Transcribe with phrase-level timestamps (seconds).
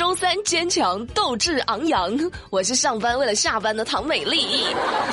[0.00, 2.18] 周三坚强，斗志昂扬。
[2.48, 4.46] 我是上班为了下班的唐美丽。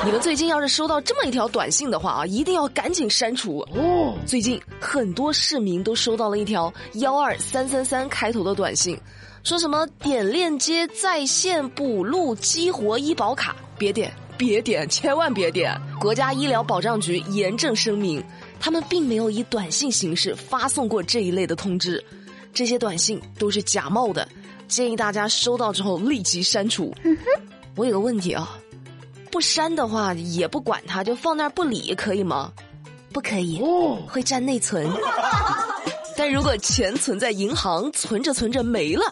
[0.05, 3.57] 你们最近要是收到这么一条短信的话啊，一定要赶紧删除。
[3.75, 8.97] 哦，最近很多市民都收到了一条幺二三三三开头的短信，
[9.43, 15.77] 说什么点链接在线补录激活医保卡，别点，别点，千万别点。
[15.99, 18.23] 国家医疗保障局严正声明，
[18.57, 22.01] 他们并没有以短信形式发送过这一类的通知。
[22.53, 24.27] 这些短信都是假冒的，
[24.67, 26.93] 建议大家收到之后立即删除。
[27.75, 28.57] 我有个问题啊，
[29.31, 32.51] 不删的话也不管它，就放那儿不理，可以吗？
[33.13, 33.61] 不可以，
[34.07, 34.89] 会占内存。
[36.17, 39.03] 但如果钱存在银行，存着存着没了，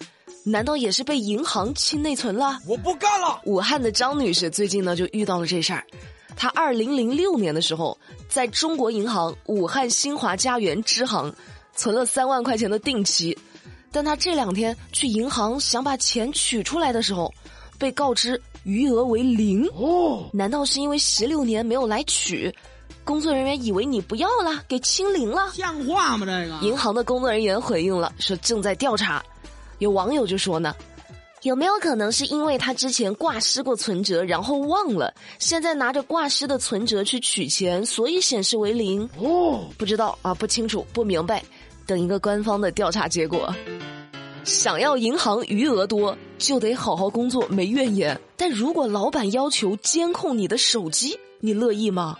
[0.43, 2.59] 难道也是被银行清内存了？
[2.67, 3.39] 我不干了！
[3.45, 5.83] 武汉的张女士最近呢就遇到了这事儿，
[6.35, 11.33] 她二零零六年的时候，在中国银行武汉新华家园支行。
[11.77, 13.37] 存了三万块钱的定期，
[13.95, 17.33] 但他这两天去银行想把钱取出来的时候，
[17.79, 19.65] 被告知余额为零。
[19.67, 22.53] 哦，难道是因为十六年没有来取，
[23.05, 25.49] 工作人员以为你不要了，给清零了？
[25.53, 26.25] 像话吗？
[26.25, 29.23] 这个银行的工作人员回应了，说正在调查。
[29.79, 30.75] 有网友就说呢，
[31.43, 39.09] 有没有可能是因为他之前挂失过存折，然后忘了，现在拿着挂失的存折去取钱，所以显示为零？
[39.19, 41.41] 哦，不知道啊，不清楚，不明白。
[41.85, 43.53] 等一个官方的调查结果。
[44.43, 48.19] 想要银行余额多，就得好好工作，没怨言。
[48.37, 52.15] 但如果老板要求监控你的手机，你乐意吗？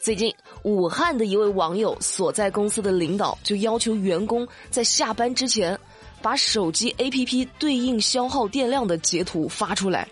[0.00, 5.78] 最近，武汉的一位网友所在公司的领导就要求员工在下班之前，
[6.22, 10.08] 把手机 APP 对应消耗电量的截图发出来，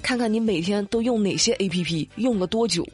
[0.00, 2.86] 看看你每天都用哪些 APP，用了多久。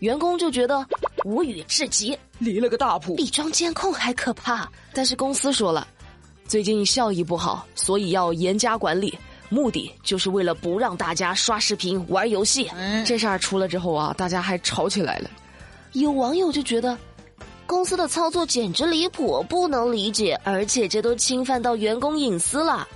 [0.00, 0.86] 员工就觉得
[1.24, 4.68] 无语至极，离了个大谱，比装监控还可怕。
[4.92, 5.86] 但是公司说了，
[6.48, 9.16] 最近效益不好，所以要严加管理，
[9.50, 12.68] 目的就是为了不让大家刷视频、玩游戏。
[13.06, 15.30] 这事儿出了之后啊，大家还吵起来了。
[15.92, 16.96] 有网友就觉得，
[17.66, 22.88] 公司的操作简直离谱，不能理解，而且这都侵犯到员工隐私了。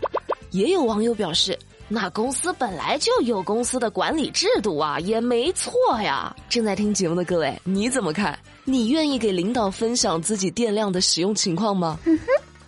[0.51, 1.59] 也有网友表示。
[1.87, 6.35] 那公司本来就有公司的管理制度啊，也没错呀。
[6.49, 8.39] 正在听节目的各位，你怎么看？
[8.65, 11.99] 你愿意给领导分享自己电量的使用情况吗？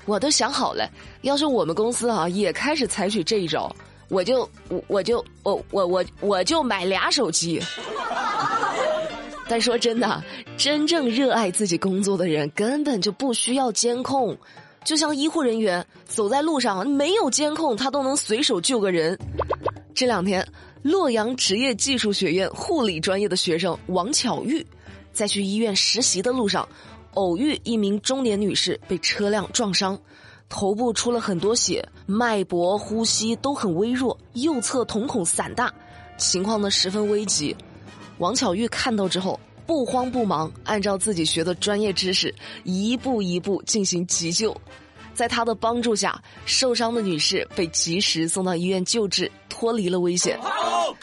[0.05, 0.89] 我都想好了，
[1.23, 3.75] 要是我们公司啊也开始采取这一招，
[4.09, 7.61] 我就我我就我我我我就买俩手机。
[9.49, 10.23] 但说真的，
[10.57, 14.37] 真正热爱自己工作的人根本就不需要监控。
[14.87, 19.19] 就像医护人员走在路上没有监控，他都能随手救个人。
[19.93, 20.47] 这两天，
[20.81, 24.65] 洛阳职业技术学院护理专业的学生王巧玉，
[25.13, 26.67] 在去医院实习的路上，
[27.15, 29.99] 偶遇一名中年女士被车辆撞伤，
[30.49, 35.75] 头部出了很多血，脉搏、呼吸都很微弱，右侧瞳孔散大，
[36.17, 37.57] 情况呢十分危急。
[38.19, 39.41] 王巧玉看到之后。
[39.67, 42.33] 不慌不忙，按照自己学的专业知识，
[42.63, 44.57] 一步一步进行急救。
[45.13, 50.39] 在他的帮助下，受伤的女士被及时送到医院救治，脱离了危险。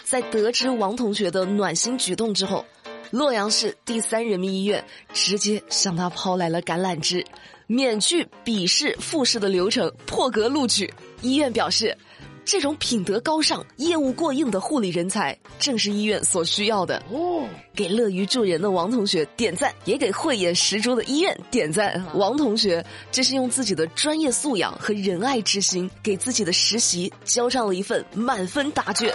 [0.04, 2.64] 在得知王同学的暖心举动之后，
[3.12, 7.26] 洛阳市第三人民医院直接向他抛来了橄榄枝，
[7.68, 10.94] 免去笔试、复试的流程，破格录取。
[11.22, 11.98] 医院表示。
[12.46, 17.02] 这种品德高尚、业务过硬的护理人才，正是医院所需要的。
[17.10, 22.04] 哦，给乐于助人的王同学点赞，也给慧眼识珠的医院点赞。
[22.16, 29.14] 王同学这是用自己的专业素养和仁爱之心，给自己的实习交上了一份满分答卷。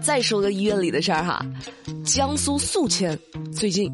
[0.00, 1.44] 再说个医院里的事儿哈，
[2.04, 3.18] 江苏宿迁
[3.52, 3.90] 最近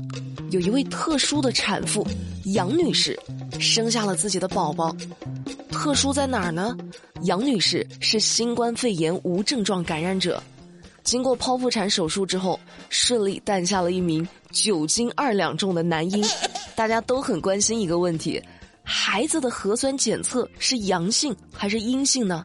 [0.50, 2.06] 有一位特殊的产妇
[2.44, 3.19] 杨女士。
[3.59, 4.97] 生下了自己的宝宝，
[5.71, 6.75] 特殊在哪儿呢？
[7.25, 10.43] 杨女士是新冠肺炎无症状感染者，
[11.05, 12.59] 经过剖腹产手术之后，
[12.89, 16.25] 顺利诞下了一名九斤二两重的男婴。
[16.75, 18.43] 大家都很关心一个问题：
[18.83, 22.42] 孩子的核酸检测是阳性还是阴性呢？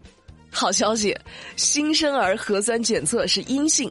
[0.51, 1.17] 好消息，
[1.55, 3.89] 新生儿核酸检测是阴性。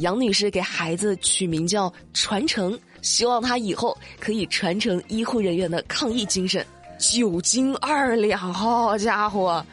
[0.00, 2.78] 杨女士给孩子取名叫传承。
[3.02, 6.64] 希望他以后可以传承医护人员的抗疫精神。
[6.98, 9.64] 九斤二两，好家伙，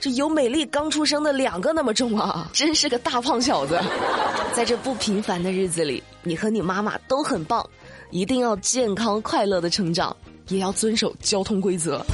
[0.00, 2.50] 这有美丽刚出生的两个那么重啊！
[2.52, 3.80] 真是个大胖小子。
[4.52, 7.64] 在这不平凡的日子里，你和你妈妈都很棒，
[8.10, 10.14] 一定要健康快乐的成长，
[10.48, 12.04] 也要遵守交通规则。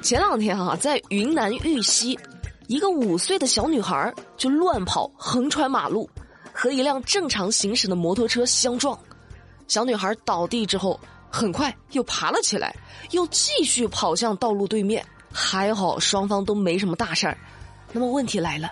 [0.00, 2.18] 前两天哈，在云南玉溪，
[2.68, 6.08] 一个五岁的小女孩就乱跑横穿马路，
[6.54, 8.98] 和一辆正常行驶的摩托车相撞。
[9.72, 12.76] 小女孩倒地之后，很快又爬了起来，
[13.12, 15.02] 又继续跑向道路对面。
[15.32, 17.38] 还好双方都没什么大事儿。
[17.90, 18.70] 那么问题来了，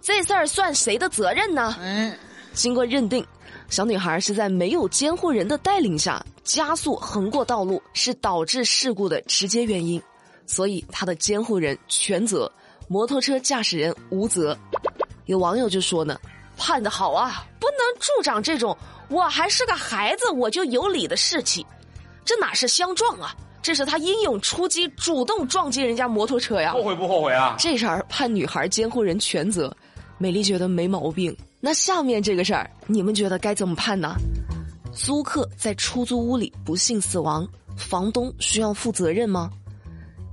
[0.00, 1.74] 这事儿算谁的责任呢？
[1.80, 2.16] 嗯，
[2.52, 3.26] 经过认定，
[3.68, 10.00] 小女孩是在没有监护人的带领下加速横过道路，是导致事故的直接原因，
[10.46, 12.48] 所以她的监护人全责，
[12.86, 14.56] 摩托车驾驶人无责。
[15.24, 16.16] 有网友就说呢，
[16.58, 18.76] 判的好啊，不能助长这种
[19.08, 21.64] 我还是个孩子我就有理的士气。
[22.24, 23.34] 这哪是相撞啊？
[23.62, 26.72] 这是他英勇出击，主动撞击人家摩托车呀！
[26.72, 27.56] 后悔不后悔啊？
[27.58, 29.74] 这事儿判女孩监护人全责，
[30.18, 31.34] 美丽觉得没毛病。
[31.60, 34.14] 那下面这个事儿，你们觉得该怎么判呢？
[34.94, 37.46] 租客在出租屋里不幸死亡，
[37.76, 39.50] 房东需要负责任吗？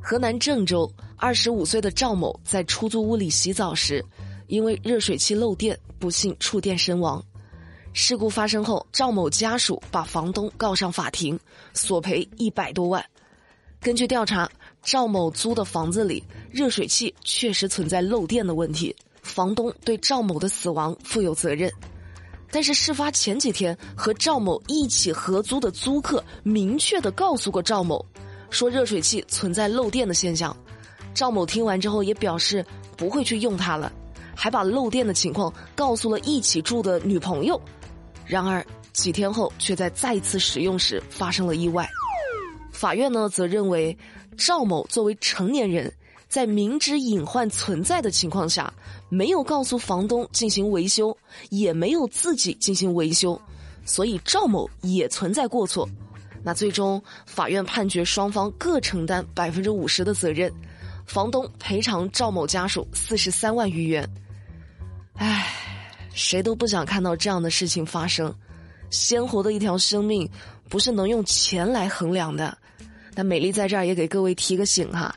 [0.01, 4.03] 河南郑州二十五岁的赵某在出租屋里洗澡时，
[4.47, 7.23] 因为热水器漏电，不幸触电身亡。
[7.93, 11.39] 事故发生后，赵某家属把房东告上法庭，
[11.73, 13.03] 索赔一百多万。
[13.79, 14.49] 根据调查，
[14.83, 21.71] 赵某租的房子里热水器确实存在漏电的问题，房东对赵某的死亡负有责任。
[22.51, 28.05] 但是事发前几天，和赵某一起合租的租客明确的告诉过赵某，
[28.49, 30.55] 说热水器存在漏电的现象。
[31.13, 32.65] 赵某听完之后也表示
[32.97, 33.91] 不会去用它了，
[34.35, 37.59] 还把漏电的情况告诉了一起住的女朋友。
[38.25, 41.87] 然而几天后，却在再次使用时发生了意外。
[42.71, 43.97] 法院呢，则认为
[44.37, 45.91] 赵某作为成年人，
[46.27, 48.73] 在明知隐患存在的情况下，
[49.09, 51.15] 没有告诉房东进行维修，
[51.49, 53.39] 也没有自己进行维修，
[53.85, 55.87] 所以赵某也存在过错。
[56.43, 60.51] 那最终，法院判决双方各承担百分之五十的责任，
[61.05, 64.07] 房东赔偿赵某家属四十三万余元。
[65.15, 65.51] 唉。
[66.13, 68.33] 谁都不想看到这样的事情发生，
[68.89, 70.29] 鲜活的一条生命
[70.69, 72.57] 不是能用钱来衡量的。
[73.13, 75.13] 那美丽在这儿也给各位提个醒哈，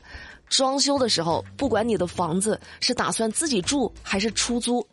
[0.49, 4.85] 装修的时候，不管你的房子是打算自己住还是出租，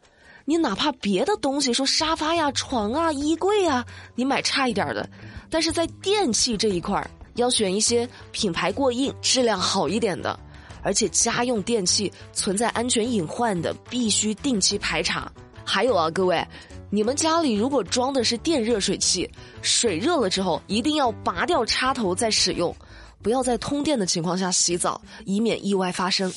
[0.44, 5.08] 你哪怕别的东西，说沙发呀、床啊、衣柜啊，你买差一点的，
[5.50, 10.38] 但是在电器这一块儿，要选一些品牌过硬、质量好一点的，
[10.82, 15.31] 而且家用电器存在安全隐患的，必须定期排查。
[15.64, 16.46] 还有啊，各位，
[16.90, 19.28] 你们家里如果装的是电热水器，
[19.62, 22.75] 水热了之后一定要拔掉插头再使用，
[23.20, 26.32] 不要在通电的情况下洗澡，以免意外发生。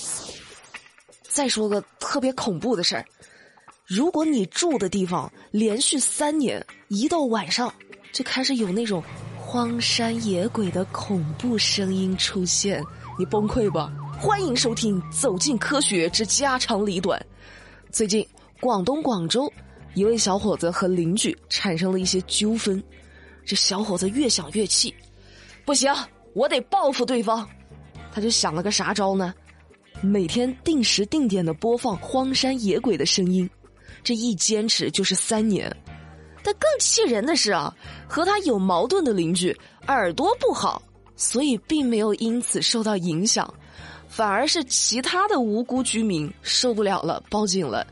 [1.22, 3.06] 再说个特别恐怖的事儿，
[3.86, 7.72] 如果你住的地方连续三年一到晚上
[8.12, 9.04] 就开始有那种
[9.38, 12.84] 荒山野鬼的恐怖声音出现，
[13.20, 13.94] 你崩溃吧？
[14.22, 17.18] 欢迎收听《走进科学之家长里短》，
[17.90, 18.28] 最近。
[18.60, 19.50] 广东广州，
[19.94, 22.84] 一位小伙子和邻居产生了一些纠纷。
[23.46, 24.94] 这小伙子越想越气，
[25.64, 25.90] 不行，
[26.34, 27.48] 我得报复对方。
[28.12, 29.34] 他就想了个啥招呢？
[30.02, 33.50] 每天定时定点的播放荒山野鬼的声音，
[34.04, 35.74] 这一坚持就是三年。
[36.44, 37.74] 但更气人的是啊，
[38.06, 39.58] 和他有矛盾的邻居
[39.88, 40.82] 耳朵不好，
[41.16, 43.54] 所以并没有因此受到影响，
[44.10, 47.86] 反而是其他的无辜居民受不了了，报警了。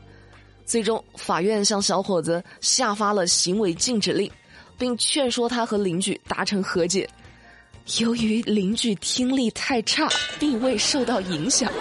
[0.66, 4.30] 最终，法院向小伙子下发了行为禁止令，
[4.76, 7.08] 并劝说他和邻居达成和解。
[8.00, 10.06] 由于邻居听力太差，
[10.38, 11.72] 并未受到影响。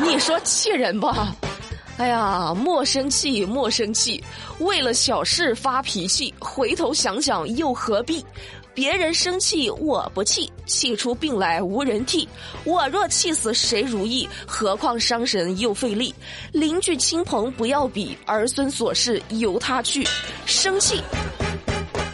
[0.00, 1.34] 你说气人吧？
[1.96, 4.22] 哎呀，莫生气，莫生气！
[4.60, 8.24] 为了小事发脾气，回头想想又何必？
[8.76, 12.28] 别人生气我不气，气出病来无人替。
[12.62, 14.28] 我若气死谁如意？
[14.46, 16.14] 何况伤神又费力。
[16.52, 20.06] 邻居亲朋不要比，儿孙琐事由他去。
[20.44, 21.00] 生气，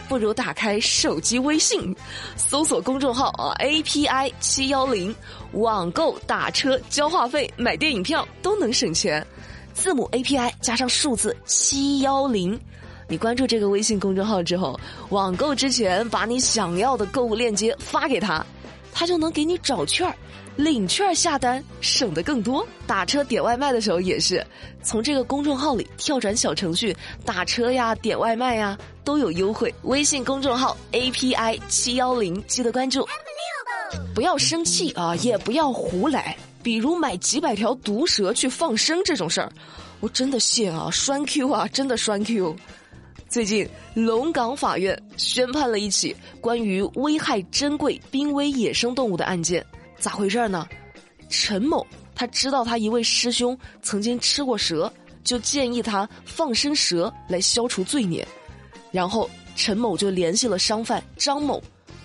[0.07, 1.93] 不如打开手机微信，
[2.37, 5.13] 搜索公众号啊，API 七幺零，
[5.51, 9.27] 网购、打车、交话费、买电影票都能省钱。
[9.73, 12.57] 字母 API 加上数字七幺零。
[13.07, 14.79] 你关注这个微信公众号之后，
[15.09, 18.45] 网购之前把你想要的购物链接发给他，
[18.91, 20.15] 他就能给你找券儿，
[20.55, 22.65] 领券儿下单省得更多。
[22.87, 24.45] 打车点外卖的时候也是，
[24.81, 26.95] 从这个公众号里跳转小程序
[27.25, 29.73] 打车呀、点外卖呀都有优惠。
[29.83, 33.07] 微信公众号 API 七幺零，记得关注。
[34.15, 39.51] 不要生气啊，也不要胡来，比如买几百条毒蛇去放生这种事儿，
[39.99, 42.55] 我真的谢啊，栓 Q 啊，真的栓 Q。
[43.33, 49.65] 最近，龙岗法院宣判了一起关于危害珍贵濒危野生动物的案件。
[49.97, 50.67] 咋回事儿呢？
[51.29, 58.23] 陈某他知道他一位师兄曾经吃过蛇，就建议他放生蛇来消除罪孽。
[58.91, 61.59] 然后陈某就联系了商贩张某，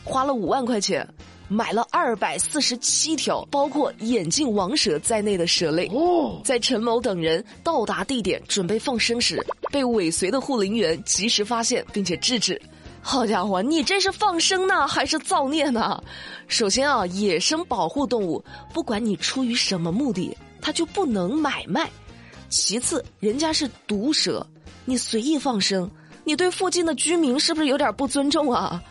[0.05, 1.07] 花了五万块钱。
[1.49, 5.87] 买了二百四十七条，包括眼镜王蛇在内的蛇类。
[5.95, 12.61] 哦，在陈某等人到达地点准备放生时，被尾随的护林员及时发现并且制止。
[13.01, 16.03] 好家伙，你这是放生呢，还是造孽呢？
[16.47, 21.89] 首先啊，野生保护动物，不管你出于什么目的，它就不能买卖。
[22.51, 24.47] 其次，人家是毒蛇，
[24.85, 25.91] 你随意放生，
[26.25, 28.83] 你对附近的居民是不是有点不尊重啊？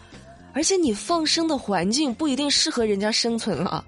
[0.57, 3.85] 而且你放生的环境不一定适合人家生存啊。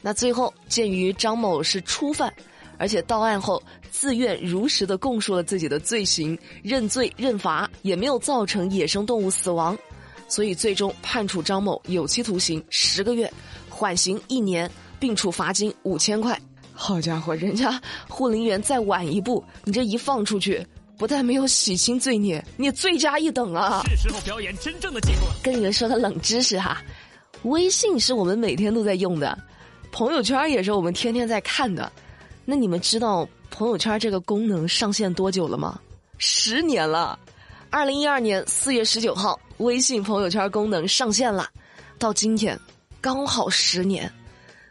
[0.00, 2.34] 那最后，鉴于张某是初犯，
[2.76, 9.78] 而且到案后自愿如实的供述了自己的罪行，认罪认罚，也没有造成野生动物死亡，
[10.26, 13.32] 所以最终判处张某有期徒刑十个月，
[13.70, 14.68] 缓刑一年，
[14.98, 16.36] 并处罚金五千块。
[16.72, 20.66] 好家伙，人家护林员再晚一步，你这一放出去。
[21.02, 23.82] 不但没有洗清罪孽，你罪加一等啊！
[23.88, 25.34] 是时候表演真正的节目了。
[25.42, 26.80] 跟你们说个冷知识哈，
[27.42, 29.36] 微信是我们每天都在用的，
[29.90, 31.90] 朋友圈也是我们天天在看的。
[32.44, 35.80] 那你们知道朋友圈这个功能上线多久了吗？
[36.18, 37.18] 十年了。
[37.68, 41.48] 二零一二年四月十九号，微信朋友圈功能上线了，
[41.98, 42.56] 到今天
[43.00, 44.08] 刚好十年。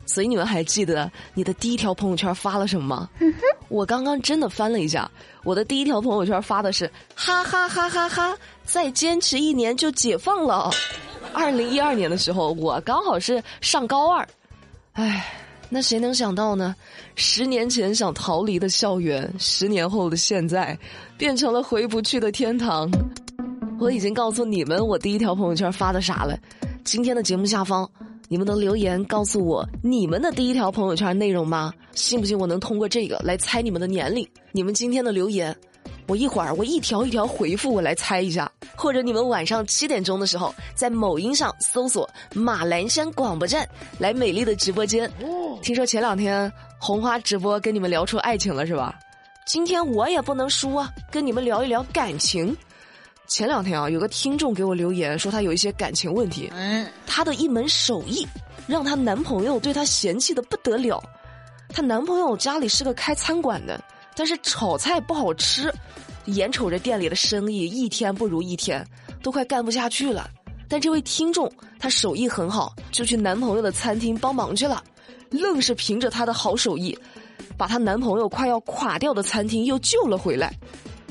[0.05, 3.09] 所以你们还记得你的第一条朋友圈发了什么吗？
[3.71, 5.09] 我刚刚真的翻了一下，
[5.45, 10.69] 我的第一条朋友圈发的是哈哈哈哈哈，再坚持一年就解放了。
[11.33, 14.27] 二零一二年的时候，我刚好是上高二，
[14.91, 15.25] 唉，
[15.69, 16.75] 那谁能想到呢？
[17.15, 20.77] 十年前想逃离的校园，十年后的现在，
[21.17, 22.91] 变成了回不去的天堂。
[23.79, 26.37] 我已经告诉你们我第一条朋友圈发的啥了，
[26.83, 27.89] 今天的节目下方。
[28.31, 31.73] 你们能留言告诉我你们的第一条朋友圈内容吗？
[31.91, 34.25] 信不信我能通过这个来猜你们的年龄？
[34.53, 35.53] 你们今天的留言，
[36.07, 38.49] 我一会儿我一条一条回复，我来猜一下。
[38.73, 43.67] 或者你们晚上七点钟的时候，在某音上搜索马栏山广播站，
[43.99, 45.11] 来美丽的直播间。
[45.61, 48.97] 听说前两天红花直播跟你们聊出爱情了是吧？
[49.45, 52.55] 今天我也不能输啊，跟你们聊一聊感情。
[53.27, 56.49] 前两天啊，有个听众给我留言说，她有一些感情问题。
[56.53, 58.27] 嗯，她的一门手艺
[58.67, 61.01] 让她男朋友对她嫌弃的不得了。
[61.69, 63.81] 她男朋友家里是个开餐馆的，
[64.17, 65.73] 但是炒菜不好吃，
[66.25, 68.85] 眼瞅着店里的生意一天不如一天，
[69.23, 70.29] 都快干不下去了。
[70.67, 71.49] 但这位听众
[71.79, 74.83] 她手艺很好，就去男朋友的餐厅帮忙去了，
[75.29, 76.97] 愣是凭着她的好手艺，
[77.55, 80.53] 把她男朋友快要垮掉的餐厅又救了回来。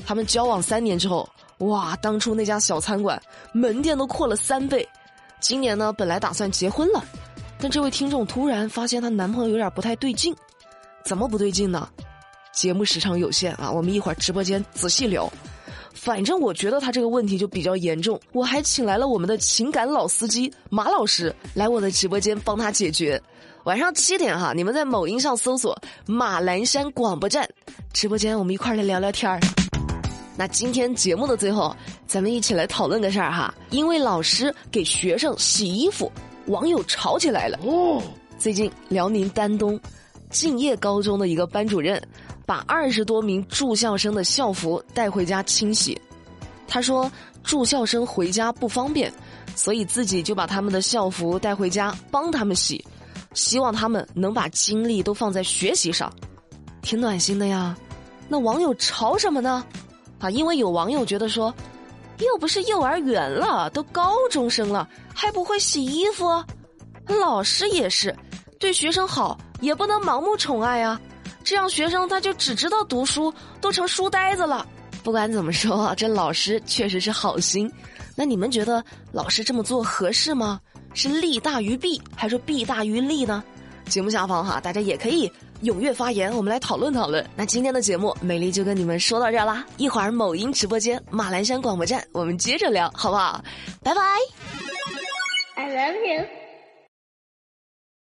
[0.05, 1.27] 他们交往三年之后。
[1.61, 3.21] 哇，当初那家小餐馆
[3.53, 4.87] 门店都扩了三倍，
[5.39, 7.03] 今年呢本来打算结婚了，
[7.59, 10.35] 但这位听众突然发现她男朋友有点不太对劲，
[11.05, 11.87] 怎么不对劲呢？
[12.51, 15.31] 节目时长有限啊，我们一会儿直播间仔细聊。
[15.93, 23.21] 反正我觉得他这个问题就比较严重，我还请来了我们的情感老司机马老师来我的直播间帮他解决。
[23.65, 27.47] 晚上七点哈，你们在某音上搜索马栏山广播站
[27.93, 29.39] 直播间，我们一块来聊聊天儿。
[30.41, 31.75] 那今天节目的最后，
[32.07, 33.53] 咱们一起来讨论个事儿哈。
[33.69, 36.11] 因为老师给学生洗衣服，
[36.47, 37.59] 网友吵起来了。
[37.61, 38.01] 哦，
[38.39, 39.79] 最近辽宁丹东
[40.31, 42.01] 敬业高中的一个班主任，
[42.43, 45.95] 把二十多名住校生的校服带回家清洗。
[46.67, 47.11] 他说
[47.43, 49.13] 住校生回家不方便，
[49.55, 52.83] 所以自己就把他们的校服带回家帮他们洗，
[53.35, 56.11] 希望他们能把精力都放在学习上，
[56.81, 57.77] 挺暖心的呀。
[58.27, 59.63] 那网友吵什么呢？
[60.21, 61.53] 啊，因为有网友觉得说，
[62.19, 66.25] 又不是幼儿园了，都高中生了，还不会洗衣服，
[67.07, 68.15] 老师也是，
[68.59, 71.01] 对学生好也不能盲目宠爱啊，
[71.43, 74.65] 这样学生他就只知道读书，都成书呆子了。
[75.03, 77.71] 不管怎么说，这老师确实是好心，
[78.15, 80.59] 那你们觉得老师这么做合适吗？
[80.93, 83.43] 是利大于弊，还是弊大于利呢？
[83.85, 85.31] 节目下方哈，大家也可以
[85.63, 87.25] 踊跃发言，我们来讨论讨论。
[87.35, 89.65] 那今天的节目，美丽就跟你们说到这儿啦。
[89.77, 93.43] 一会儿某音直播间马栏山广播站，我们接着聊，好不好？
[93.83, 94.01] 拜拜。
[95.55, 96.40] I love you.